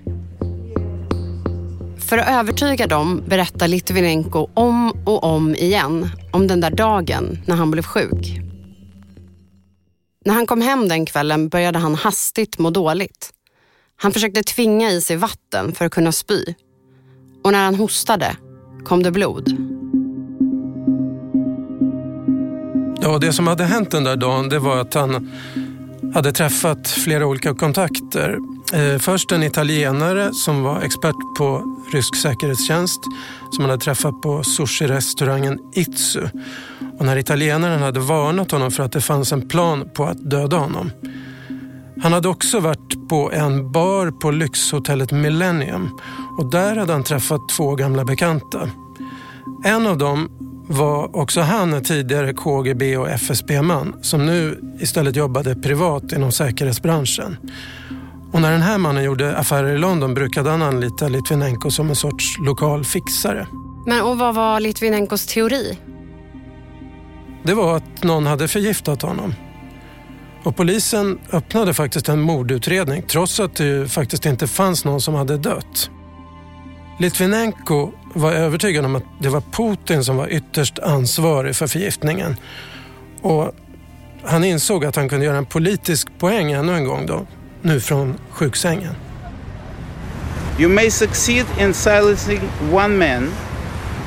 För 1.99 2.19
att 2.19 2.29
övertyga 2.29 2.87
dem 2.87 3.23
berättar 3.27 3.69
Litvinenko 3.69 4.49
om 4.55 4.91
och 5.07 5.25
om 5.25 5.55
igen 5.55 6.11
om 6.31 6.47
den 6.47 6.61
där 6.61 6.71
dagen 6.71 7.39
när 7.47 7.57
han 7.57 7.71
blev 7.71 7.83
sjuk. 7.83 8.41
När 10.25 10.35
han 10.35 10.47
kom 10.47 10.61
hem 10.61 10.89
den 10.89 11.07
kvällen 11.07 11.49
började 11.49 11.79
han 11.79 11.95
hastigt 11.95 12.59
må 12.59 12.71
dåligt. 12.71 13.31
Han 13.97 14.13
försökte 14.13 14.43
tvinga 14.43 14.91
i 14.91 15.01
sig 15.01 15.17
vatten 15.17 15.73
för 15.73 15.85
att 15.85 15.93
kunna 15.93 16.13
spy. 16.13 16.45
Och 17.45 17.53
när 17.53 17.65
han 17.65 17.75
hostade 17.75 18.37
kom 18.85 19.03
det 19.03 19.11
blod. 19.11 19.57
Ja, 23.01 23.19
det 23.19 23.33
som 23.33 23.47
hade 23.47 23.65
hänt 23.65 23.91
den 23.91 24.05
där 24.05 24.17
dagen 24.17 24.49
det 24.49 24.59
var 24.59 24.81
att 24.81 24.95
han 24.95 25.33
hade 26.15 26.33
träffat 26.33 26.89
flera 26.89 27.27
olika 27.27 27.55
kontakter. 27.55 28.39
Eh, 28.73 28.99
först 28.99 29.33
en 29.33 29.43
italienare 29.43 30.35
som 30.35 30.63
var 30.63 30.81
expert 30.81 31.37
på 31.39 31.77
rysk 31.93 32.17
säkerhetstjänst 32.17 33.01
som 33.53 33.61
han 33.61 33.71
hade 33.71 33.83
träffat 33.83 34.23
på 34.23 34.43
sushi-restaurangen 34.43 35.59
Itsu. 35.75 36.23
Och 36.99 37.07
när 37.07 37.17
italienaren 37.17 37.83
hade 37.83 38.01
varnat 38.01 38.51
honom 38.51 38.71
för 38.71 38.83
att 38.83 38.93
det 38.93 39.01
fanns 39.01 39.33
en 39.33 39.49
plan 39.49 39.89
på 39.95 40.05
att 40.05 40.31
döda 40.31 40.57
honom. 40.57 40.91
Han 42.03 42.13
hade 42.13 42.29
också 42.29 42.61
varit 42.61 43.09
på 43.09 43.33
en 43.33 43.73
bar 43.73 44.11
på 44.11 44.31
lyxhotellet 44.31 45.13
Millennium 45.13 45.91
och 46.39 46.51
där 46.51 46.77
hade 46.77 46.93
han 46.93 47.03
träffat 47.03 47.49
två 47.57 47.75
gamla 47.75 48.05
bekanta. 48.05 48.71
En 49.65 49.87
av 49.87 49.99
dem 49.99 50.29
var 50.69 51.17
också 51.17 51.41
han 51.41 51.73
en 51.73 51.83
tidigare 51.83 52.33
KGB 52.33 52.97
och 52.97 53.11
FSB-man 53.11 53.95
som 54.03 54.27
nu 54.27 54.61
istället 54.81 55.17
jobbade 55.17 55.55
privat 55.55 56.13
inom 56.13 56.33
säkerhetsbranschen. 56.33 57.37
Och 58.33 58.41
när 58.41 58.53
den 58.53 58.63
här 58.63 58.79
mannen 58.79 59.05
gjorde 59.05 59.37
affärer 59.37 59.75
i 59.75 59.79
London 59.79 60.15
brukade 60.15 60.51
han 60.51 60.63
anlita 60.63 61.09
Litvinenko 61.09 61.71
som 61.71 61.89
en 61.89 61.97
sorts 61.97 62.39
lokal 62.39 62.85
fixare. 62.85 63.47
Men 63.87 64.03
och 64.03 64.19
vad 64.19 64.35
var 64.35 64.61
Litvinenkos 64.61 65.27
teori? 65.27 65.79
Det 67.43 67.55
var 67.55 67.77
att 67.77 68.03
någon 68.03 68.27
hade 68.27 68.49
förgiftat 68.49 69.03
honom. 69.03 69.35
Och 70.45 70.57
polisen 70.57 71.19
öppnade 71.33 71.75
faktiskt 71.75 72.09
en 72.09 72.21
mordutredning 72.21 73.03
trots 73.03 73.41
att 73.41 73.55
det 73.55 73.93
faktiskt 73.93 74.27
inte 74.27 74.47
fanns 74.47 74.85
någon 74.85 75.01
som 75.01 75.15
hade 75.15 75.37
dött. 75.37 75.91
Litvinenko 76.99 77.93
var 78.15 78.33
övertygad 78.33 78.85
om 78.85 78.97
att 78.97 79.05
det 79.21 79.29
var 79.29 79.41
Putin 79.41 80.05
som 80.05 80.17
var 80.17 80.29
ytterst 80.29 80.79
ansvarig 80.79 81.57
för 81.57 81.67
förgiftningen. 81.67 82.37
Och 83.23 83.55
han 84.23 84.45
insåg 84.45 84.85
att 84.85 84.97
han 84.97 85.09
kunde 85.09 85.27
göra 85.27 85.37
en 85.37 85.47
politisk 85.47 86.09
poäng 86.19 86.53
ännu 86.53 86.75
en 86.75 86.85
gång 86.85 87.07
då, 87.07 87.27
nu 87.63 87.81
från 87.81 88.15
sjuksängen. 88.31 88.95
You 90.59 90.69
may 90.71 90.91
succeed 90.91 91.47
in 91.59 91.75
silencing 91.75 92.41
one 92.73 92.89
man, 92.89 93.33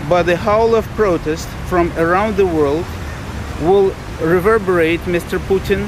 but 0.10 0.26
the 0.26 0.36
howl 0.36 0.76
of 0.76 0.96
protest 0.96 1.48
from 1.70 1.92
around 1.98 2.36
the 2.36 2.44
world 2.44 2.86
will 3.62 3.92
reverberate 4.22 5.00
Mr 5.08 5.40
Putin 5.48 5.88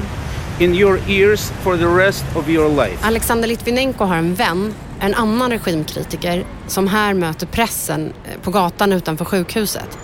in 0.60 0.74
your 0.74 1.00
ears 1.08 1.52
for 1.62 1.76
the 1.76 1.86
rest 1.86 2.24
of 2.36 2.48
your 2.48 2.68
life. 2.68 2.98
Alexander 3.02 3.48
Litvinenko 3.48 4.04
har 4.04 4.16
en 4.16 4.34
vän, 4.34 4.74
en 5.00 5.14
annan 5.14 5.50
regimkritiker, 5.50 6.44
som 6.66 6.88
här 6.88 7.14
möter 7.14 7.46
pressen 7.46 8.12
eh, 8.24 8.40
på 8.40 8.50
gatan 8.50 8.92
utanför 8.92 9.24
sjukhuset. 9.24 9.98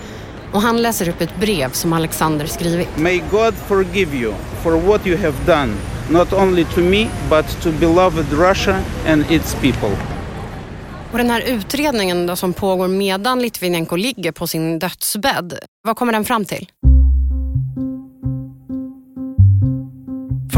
Och 0.53 0.63
han 0.63 0.83
läser 0.83 1.09
upp 1.09 1.21
ett 1.21 1.37
brev 1.41 1.73
som 1.73 1.93
Alexander 1.93 2.47
skrivit. 2.47 2.89
May 2.99 3.23
God 3.31 3.55
forgive 3.55 4.17
you 4.17 4.35
for 4.63 4.73
what 4.73 5.07
you 5.07 5.17
have 5.17 5.35
done, 5.47 5.75
not 6.11 6.33
only 6.33 6.65
to 6.65 6.81
me 6.81 7.09
but 7.31 7.63
to 7.63 7.71
beloved 7.71 8.33
Russia 8.33 8.81
and 9.07 9.31
its 9.31 9.55
people. 9.55 9.97
Och 11.13 11.19
den 11.19 11.31
här 11.31 11.41
utredningen 11.41 12.27
då 12.27 12.37
som 12.37 12.53
pågår 12.53 12.89
medan 12.89 13.43
Litvinenko 13.43 13.97
ligger 13.97 14.33
på 14.33 14.47
sin 14.47 14.79
dödsbädd, 14.79 15.59
vad 15.83 15.97
kommer 15.97 16.13
den 16.13 16.25
fram 16.25 16.45
till? 16.45 16.69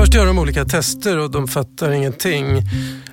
Först 0.09 0.15
gör 0.17 0.27
de 0.27 0.38
olika 0.38 0.65
tester 0.65 1.19
och 1.19 1.31
de 1.31 1.49
fattar 1.49 1.91
ingenting. 1.91 2.62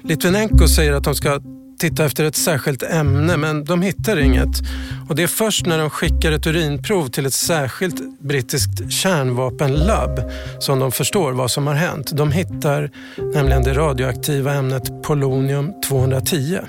Litvinenko 0.04 0.68
säger 0.68 0.94
att 0.94 1.04
de 1.04 1.16
ska 1.16 1.42
titta 1.80 2.06
efter 2.06 2.24
ett 2.24 2.36
särskilt 2.36 2.84
ämne 2.84 3.38
men 3.38 3.66
de 3.66 3.82
hittar 3.82 4.20
inget. 4.20 4.62
Och 5.10 5.16
det 5.16 5.24
är 5.24 5.28
först 5.28 5.66
när 5.66 5.78
de 5.78 5.90
skickar 5.90 6.32
ett 6.32 6.48
urinprov 6.48 7.08
till 7.08 7.26
ett 7.26 7.34
särskilt 7.34 8.20
brittiskt 8.20 8.92
kärnvapenlabb 8.92 10.32
som 10.60 10.80
de 10.80 10.92
förstår 10.92 11.32
vad 11.32 11.52
som 11.52 11.68
har 11.68 11.74
hänt. 11.74 12.12
De 12.14 12.32
hittar 12.32 12.92
nämligen 13.34 13.64
det 13.64 13.74
radioaktiva 13.74 14.54
ämnet 14.54 15.04
polonium 15.04 15.74
210. 15.88 16.60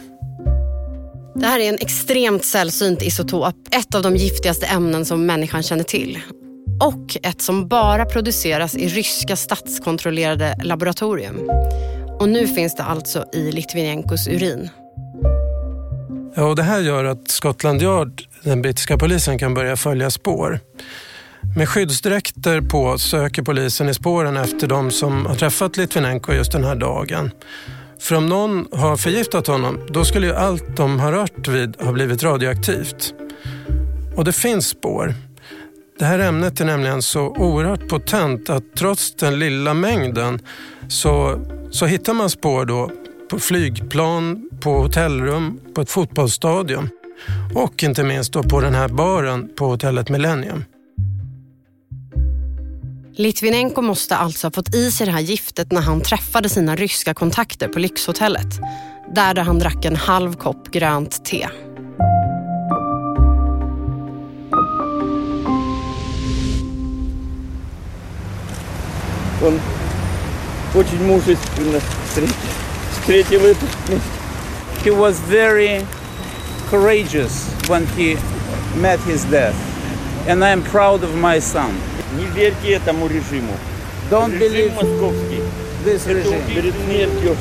Det 1.35 1.47
här 1.47 1.61
är 1.61 1.69
en 1.69 1.79
extremt 1.81 2.45
sällsynt 2.45 3.03
isotop, 3.03 3.55
ett 3.71 3.95
av 3.95 4.03
de 4.03 4.17
giftigaste 4.17 4.67
ämnen 4.67 5.05
som 5.05 5.27
människan 5.27 5.63
känner 5.63 5.85
till 5.85 6.19
och 6.81 7.17
ett 7.23 7.43
som 7.43 7.69
bara 7.69 8.05
produceras 8.05 8.75
i 8.75 8.89
ryska 8.89 9.37
statskontrollerade 9.37 10.59
laboratorium. 10.63 11.51
Och 12.21 12.29
nu 12.29 12.47
finns 12.47 12.77
det 12.77 12.83
alltså 12.83 13.25
i 13.33 13.53
Litvinenkos 13.53 14.29
urin. 14.29 14.71
Ja, 16.35 16.45
och 16.45 16.57
det 16.57 16.63
här 16.63 16.81
gör 16.81 17.05
att 17.05 17.29
Scotland 17.29 17.83
Yard, 17.83 18.23
den 18.43 18.63
brittiska 18.63 18.99
polisen, 18.99 19.39
kan 19.39 19.55
börja 19.55 19.77
följa 19.77 20.11
spår. 20.11 20.61
Med 21.57 21.69
skyddsdräkter 21.69 22.61
på 22.61 22.99
söker 22.99 23.43
polisen 23.43 23.89
i 23.89 23.95
spåren 23.95 24.37
efter 24.37 24.67
de 24.67 24.91
som 24.91 25.27
har 25.27 25.35
träffat 25.35 25.77
Litvinenko 25.77 26.33
just 26.33 26.53
den 26.53 26.65
här 26.65 26.77
dagen. 26.77 27.31
För 28.01 28.17
om 28.17 28.27
någon 28.29 28.67
har 28.73 28.97
förgiftat 28.97 29.47
honom, 29.47 29.87
då 29.91 30.05
skulle 30.05 30.27
ju 30.27 30.35
allt 30.35 30.77
de 30.77 31.01
har 31.01 31.13
rört 31.13 31.49
vid 31.49 31.81
ha 31.81 31.93
blivit 31.93 32.23
radioaktivt. 32.23 33.15
Och 34.17 34.25
det 34.25 34.33
finns 34.33 34.69
spår. 34.69 35.15
Det 35.99 36.05
här 36.05 36.19
ämnet 36.19 36.61
är 36.61 36.65
nämligen 36.65 37.03
så 37.03 37.21
oerhört 37.21 37.89
potent 37.89 38.51
att 38.51 38.65
trots 38.77 39.15
den 39.15 39.39
lilla 39.39 39.75
mängden 39.75 40.41
så, 40.89 41.41
så 41.71 41.87
hittar 41.87 42.15
man 42.15 42.31
spår 42.31 42.65
då 42.65 42.91
på 43.31 43.39
flygplan, 43.39 44.51
på 44.61 44.79
hotellrum, 44.79 45.61
på 45.75 45.81
ett 45.81 45.91
fotbollsstadion 45.91 46.89
och 47.55 47.83
inte 47.83 48.05
minst 48.05 48.33
då 48.33 48.43
på 48.43 48.61
den 48.61 48.75
här 48.75 48.89
baren 48.89 49.49
på 49.57 49.67
hotellet 49.67 50.09
Millennium. 50.09 50.65
Litvinenko 53.15 53.83
måste 53.83 54.17
alltså 54.17 54.47
ha 54.47 54.53
fått 54.53 54.75
i 54.75 54.91
sig 54.91 55.07
det 55.07 55.13
här 55.13 55.21
giftet 55.21 55.73
när 55.73 55.81
han 55.81 56.01
träffade 56.01 56.49
sina 56.49 56.77
ryska 56.77 57.15
kontakter 57.15 57.69
på 57.69 57.79
lyxhotellet. 57.79 58.61
Där, 59.15 59.35
där 59.35 59.43
han 59.43 59.59
drack 59.59 59.85
en 59.85 59.97
halv 59.97 60.35
kopp 60.35 60.71
grönt 60.71 61.25
te. 61.25 61.49
Он 69.44 69.60
очень 70.76 71.04
мужественно 71.06 71.80
встретил 72.94 73.42
эту 73.46 73.66
He 74.84 74.90
was 74.92 75.20
very 75.30 75.86
courageous 76.70 77.46
when 77.70 77.86
he 77.98 78.18
met 78.82 79.00
his 79.06 79.24
death. 79.26 79.56
And 80.28 80.44
I 80.44 80.50
am 80.52 80.64
proud 80.64 81.04
of 81.04 81.16
my 81.16 81.40
son. 81.40 81.72
Не 82.18 82.26
верьте 82.26 82.74
этому 82.74 83.08
режиму. 83.08 83.54
Don't 84.10 84.32
Режим 84.34 84.40
believe 84.40 84.76
московский. 84.76 85.42
this 85.86 86.06
Это 86.08 86.14
regime. 86.14 86.54
перед 86.56 86.74
смертью. 86.86 87.36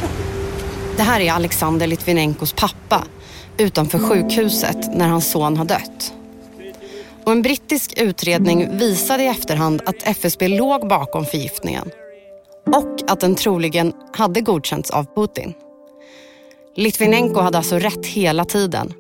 Det 0.96 1.02
här 1.02 1.20
är 1.20 1.32
Alexander 1.32 1.86
Litvinenkos 1.86 2.52
pappa 2.52 3.04
utanför 3.58 3.98
sjukhuset 3.98 4.94
när 4.94 5.08
hans 5.08 5.30
son 5.30 5.56
har 5.56 5.64
dött. 5.64 6.12
Och 7.25 7.31
en 7.31 7.41
brittisk 7.41 7.93
utredning 7.97 8.77
visade 8.77 9.23
i 9.23 9.27
efterhand 9.27 9.81
att 9.85 10.03
FSB 10.03 10.47
låg 10.47 10.87
bakom 10.87 11.25
förgiftningen 11.25 11.89
och 12.67 13.11
att 13.11 13.19
den 13.19 13.35
troligen 13.35 13.93
hade 14.13 14.41
godkänts 14.41 14.89
av 14.89 15.05
Putin. 15.15 15.53
Litvinenko 16.75 17.39
hade 17.39 17.57
alltså 17.57 17.75
rätt 17.75 18.05
hela 18.05 18.45
tiden 18.45 18.93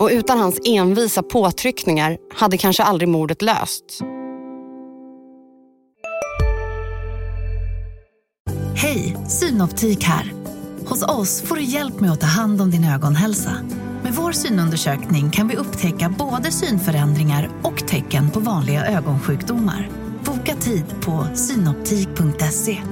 och 0.00 0.08
utan 0.12 0.38
hans 0.38 0.60
envisa 0.64 1.22
påtryckningar 1.22 2.18
hade 2.34 2.58
kanske 2.58 2.82
aldrig 2.82 3.08
mordet 3.08 3.42
lösts. 3.42 4.00
Hej, 8.74 9.16
Synoptik 9.28 10.04
här. 10.04 10.32
Hos 10.86 11.02
oss 11.02 11.42
får 11.42 11.56
du 11.56 11.62
hjälp 11.62 12.00
med 12.00 12.12
att 12.12 12.20
ta 12.20 12.26
hand 12.26 12.60
om 12.60 12.70
din 12.70 12.84
ögonhälsa. 12.84 13.52
Vår 14.16 14.32
synundersökning 14.32 15.30
kan 15.30 15.48
vi 15.48 15.56
upptäcka 15.56 16.14
både 16.18 16.52
synförändringar 16.52 17.50
och 17.62 17.88
tecken 17.88 18.30
på 18.30 18.40
vanliga 18.40 18.86
ögonsjukdomar. 18.86 19.88
Boka 20.24 20.54
tid 20.54 20.84
på 21.00 21.26
synoptik.se. 21.34 22.82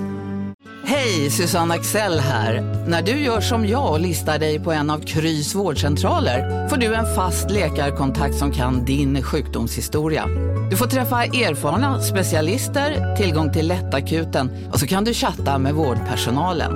Hej, 0.86 1.30
Susanne 1.30 1.74
Axel 1.74 2.20
här. 2.20 2.60
När 2.88 3.02
du 3.02 3.12
gör 3.12 3.40
som 3.40 3.66
jag 3.66 3.92
och 3.92 4.00
listar 4.00 4.38
dig 4.38 4.60
på 4.60 4.72
en 4.72 4.90
av 4.90 4.98
Krys 4.98 5.54
vårdcentraler 5.54 6.68
får 6.68 6.76
du 6.76 6.94
en 6.94 7.14
fast 7.14 7.50
läkarkontakt 7.50 8.34
som 8.34 8.52
kan 8.52 8.84
din 8.84 9.22
sjukdomshistoria. 9.22 10.26
Du 10.70 10.76
får 10.76 10.86
träffa 10.86 11.24
erfarna 11.24 12.02
specialister, 12.02 13.16
tillgång 13.16 13.52
till 13.52 13.68
lättakuten 13.68 14.70
och 14.72 14.80
så 14.80 14.86
kan 14.86 15.04
du 15.04 15.14
chatta 15.14 15.58
med 15.58 15.74
vårdpersonalen. 15.74 16.72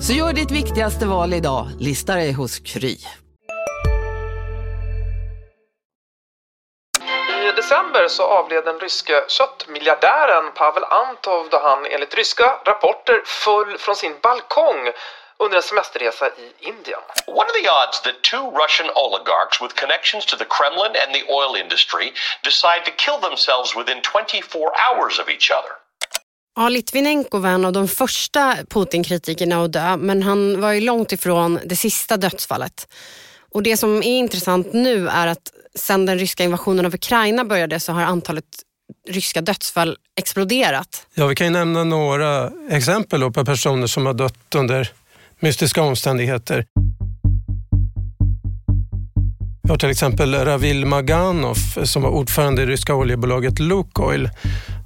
Så 0.00 0.12
gör 0.12 0.32
ditt 0.32 0.50
viktigaste 0.50 1.06
val 1.06 1.34
idag, 1.34 1.68
lista 1.78 2.14
dig 2.14 2.32
hos 2.32 2.58
Kry. 2.58 2.96
I 7.52 7.54
december 7.54 8.08
så 8.08 8.22
avled 8.22 8.64
den 8.64 8.78
ryske 8.78 9.24
köttmiljardären 9.28 10.52
Pavel 10.54 10.84
Antov 10.84 11.48
då 11.50 11.58
han 11.58 11.86
enligt 11.86 12.14
ryska 12.14 12.46
rapporter 12.64 13.22
föll 13.24 13.78
från 13.78 13.96
sin 13.96 14.14
balkong 14.22 14.82
under 15.42 15.56
en 15.56 15.62
semesterresa 15.62 16.26
i 16.28 16.46
Indien. 16.70 17.02
What 17.26 17.46
are 17.48 17.56
the 17.62 17.68
odds 17.80 17.98
that 18.06 18.16
two 18.30 18.44
Russian 18.62 18.88
oligarchs 19.04 19.56
with 19.62 19.72
connections 19.82 20.26
to 20.26 20.36
the 20.42 20.48
Kremlin 20.56 20.92
and 21.02 21.10
the 21.18 21.24
oil 21.38 21.52
industry 21.64 22.06
decide 22.50 22.82
to 22.88 22.92
kill 23.04 23.18
themselves 23.28 23.70
within 23.80 23.98
24 24.02 24.72
hours 24.84 25.14
of 25.22 25.26
each 25.34 25.48
other? 25.58 25.72
Ja, 26.56 26.68
Litvinenko 26.68 27.38
var 27.38 27.50
en 27.50 27.64
av 27.64 27.72
de 27.72 27.88
första 27.88 28.56
Putin-kritikerna 28.70 29.64
att 29.64 29.72
dö, 29.72 29.96
men 29.96 30.22
han 30.22 30.60
var 30.60 30.72
ju 30.72 30.80
långt 30.80 31.12
ifrån 31.12 31.60
det 31.64 31.76
sista 31.76 32.16
dödsfallet. 32.16 32.88
Och 33.54 33.62
det 33.62 33.76
som 33.76 33.96
är 33.96 34.18
intressant 34.18 34.72
nu 34.72 35.08
är 35.08 35.26
att 35.26 35.52
sedan 35.78 36.06
den 36.06 36.18
ryska 36.18 36.44
invasionen 36.44 36.86
av 36.86 36.94
Ukraina 36.94 37.44
började 37.44 37.80
så 37.80 37.92
har 37.92 38.02
antalet 38.02 38.44
ryska 39.08 39.40
dödsfall 39.40 39.96
exploderat. 40.20 41.06
Ja, 41.14 41.26
vi 41.26 41.34
kan 41.34 41.46
ju 41.46 41.52
nämna 41.52 41.84
några 41.84 42.50
exempel 42.70 43.32
på 43.32 43.44
personer 43.44 43.86
som 43.86 44.06
har 44.06 44.14
dött 44.14 44.54
under 44.54 44.90
mystiska 45.40 45.82
omständigheter. 45.82 46.66
Vi 49.62 49.70
har 49.70 49.76
till 49.76 49.90
exempel 49.90 50.34
Ravil 50.34 50.86
Maganov 50.86 51.56
som 51.84 52.02
var 52.02 52.10
ordförande 52.10 52.62
i 52.62 52.66
ryska 52.66 52.94
oljebolaget 52.94 53.58
Lukoil. 53.58 54.30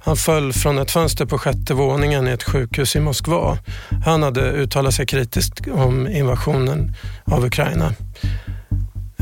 Han 0.05 0.15
föll 0.17 0.53
från 0.53 0.77
ett 0.77 0.91
fönster 0.91 1.25
på 1.25 1.37
sjätte 1.37 1.73
våningen 1.73 2.27
i 2.27 2.31
ett 2.31 2.43
sjukhus 2.43 2.95
i 2.95 2.99
Moskva. 2.99 3.57
Han 4.05 4.23
hade 4.23 4.51
uttalat 4.51 4.93
sig 4.93 5.05
kritiskt 5.05 5.67
om 5.67 6.07
invasionen 6.07 6.93
av 7.25 7.45
Ukraina. 7.45 7.93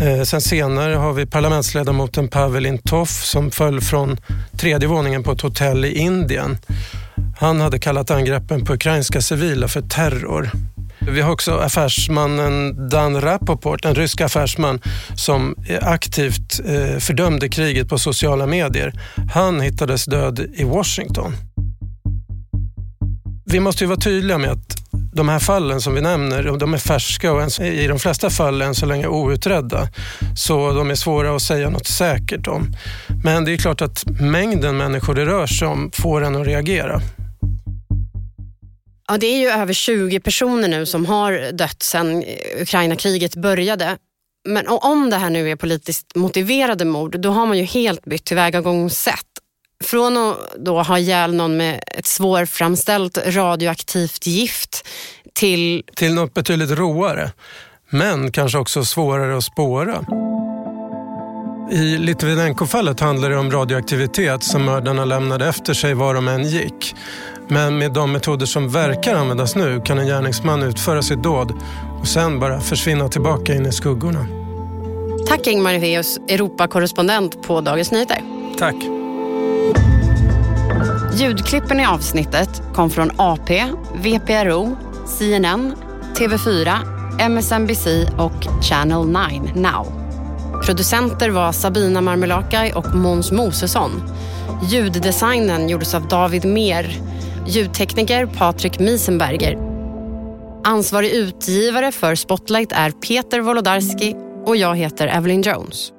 Eh, 0.02 0.24
sen 0.24 0.42
senare 0.42 0.96
har 0.96 1.14
vi 1.14 1.26
parlamentsledamoten 1.26 2.28
Pavel 2.28 2.66
Intoff 2.66 3.24
som 3.24 3.52
föll 3.52 3.82
från 3.82 4.18
tredje 4.58 4.88
våningen 4.88 5.24
på 5.24 5.32
ett 5.32 5.42
hotell 5.42 5.86
i 5.86 5.98
Indien. 5.98 6.58
Han 7.40 7.62
hade 7.62 7.80
kallat 7.80 8.12
angreppen 8.12 8.66
på 8.66 8.74
ukrainska 8.74 9.22
civila 9.22 9.68
för 9.68 9.82
terror. 9.82 10.52
Vi 11.00 11.22
har 11.22 11.32
också 11.32 11.58
affärsmannen 11.58 12.90
Dan 12.90 13.22
Rapoport, 13.22 13.86
en 13.86 13.96
rysk 13.96 14.22
affärsman 14.22 14.80
som 15.16 15.56
aktivt 15.82 16.60
eh, 16.66 16.98
fördömde 17.00 17.50
kriget 17.50 17.90
på 17.90 17.98
sociala 17.98 18.48
medier. 18.48 18.94
Han 19.34 19.62
hittades 19.62 20.06
död 20.06 20.40
i 20.54 20.64
Washington. 20.64 21.34
Vi 23.46 23.60
måste 23.60 23.84
ju 23.84 23.88
vara 23.88 24.00
tydliga 24.00 24.38
med 24.38 24.52
att 24.52 24.85
de 25.16 25.30
här 25.30 25.40
fallen 25.40 25.82
som 25.82 25.96
vi 25.96 26.02
nämner, 26.02 26.58
de 26.58 26.74
är 26.74 26.78
färska 26.78 27.32
och 27.34 27.62
i 27.62 27.88
de 27.88 28.00
flesta 28.00 28.30
fall 28.30 28.62
än 28.62 28.76
så 28.76 28.86
länge 28.86 29.08
outredda. 29.08 29.88
Så 30.38 30.72
de 30.72 30.92
är 30.92 30.96
svåra 30.96 31.36
att 31.36 31.42
säga 31.42 31.70
något 31.70 31.88
säkert 31.88 32.48
om. 32.48 32.68
Men 33.24 33.46
det 33.46 33.54
är 33.54 33.58
klart 33.58 33.82
att 33.82 34.04
mängden 34.22 34.78
människor 34.78 35.16
det 35.16 35.26
rör 35.26 35.48
sig 35.48 35.68
om 35.68 35.92
får 35.94 36.24
en 36.24 36.36
att 36.36 36.48
reagera. 36.48 37.02
Ja, 39.08 39.18
det 39.18 39.28
är 39.28 39.38
ju 39.38 39.48
över 39.48 39.74
20 39.74 40.20
personer 40.20 40.68
nu 40.68 40.86
som 40.86 41.06
har 41.06 41.52
dött 41.52 41.84
sedan 41.84 42.24
Ukraina-kriget 42.62 43.36
började. 43.36 43.98
Men 44.48 44.68
om 44.68 45.10
det 45.10 45.18
här 45.18 45.30
nu 45.30 45.52
är 45.52 45.56
politiskt 45.56 46.16
motiverade 46.16 46.86
mord, 46.86 47.20
då 47.20 47.32
har 47.32 47.46
man 47.46 47.58
ju 47.58 47.64
helt 47.64 48.06
bytt 48.06 48.26
tillvägagångssätt. 48.26 49.26
Från 49.86 50.18
att 50.18 50.38
då 50.58 50.82
ha 50.82 51.00
ihjäl 51.00 51.34
någon 51.34 51.58
med 51.58 51.84
ett 51.88 52.06
svårframställt 52.06 53.18
radioaktivt 53.28 54.28
gift 54.28 54.88
till... 55.34 55.84
Till 55.96 56.14
något 56.14 56.34
betydligt 56.34 56.72
råare, 56.72 57.32
men 57.90 58.32
kanske 58.32 58.58
också 58.58 58.86
svårare 58.86 59.38
att 59.38 59.44
spåra. 59.44 60.06
I 61.72 61.98
Litvinenko-fallet 61.98 63.00
handlar 63.00 63.30
det 63.30 63.38
om 63.38 63.52
radioaktivitet 63.52 64.44
som 64.44 64.66
mördarna 64.66 65.06
lämnade 65.06 65.48
efter 65.48 65.74
sig 65.74 65.94
var 65.94 66.14
de 66.14 66.28
än 66.28 66.44
gick. 66.48 66.96
Men 67.48 67.78
med 67.78 67.94
de 67.94 68.12
metoder 68.12 68.46
som 68.46 68.70
verkar 68.70 69.16
användas 69.16 69.56
nu 69.56 69.82
kan 69.86 70.00
en 70.00 70.08
gärningsman 70.08 70.64
utföra 70.64 71.02
sitt 71.02 71.24
dåd 71.24 71.54
och 72.02 72.08
sen 72.08 72.40
bara 72.40 72.60
försvinna 72.62 73.10
tillbaka 73.10 73.54
in 73.54 73.66
i 73.66 73.72
skuggorna. 73.72 74.26
Tack 75.28 75.48
Ingmar 75.48 75.74
Eveus, 75.74 76.18
Europakorrespondent 76.18 77.44
på 77.44 77.62
Dagens 77.62 77.92
Nyheter. 77.92 78.22
Tack. 78.58 78.95
Ljudklippen 81.18 81.80
i 81.80 81.86
avsnittet 81.86 82.62
kom 82.74 82.90
från 82.90 83.12
AP, 83.18 83.66
VPRO, 83.96 84.78
CNN, 85.06 85.76
TV4, 86.16 86.78
MSNBC 87.30 87.88
och 88.18 88.64
Channel 88.64 89.08
9 89.08 89.54
Now. 89.56 89.86
Producenter 90.66 91.30
var 91.30 91.52
Sabina 91.52 92.02
Marmelakai 92.02 92.72
och 92.74 92.96
Måns 92.96 93.32
Mosesson. 93.32 93.92
Ljuddesignen 94.72 95.70
gjordes 95.70 95.94
av 95.94 96.08
David 96.08 96.46
Mer. 96.46 96.98
Ljudtekniker 97.48 98.26
Patrik 98.26 98.80
Miesenberger. 98.80 99.58
Ansvarig 100.64 101.12
utgivare 101.12 101.92
för 101.92 102.16
Spotlight 102.16 102.72
är 102.72 102.92
Peter 102.92 103.40
Wolodarski 103.40 104.16
och 104.46 104.58
jag 104.58 104.76
heter 104.76 105.08
Evelyn 105.08 105.42
Jones. 105.42 105.95